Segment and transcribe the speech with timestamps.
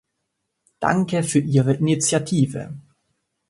[0.79, 2.73] Danke für Ihre Initiative.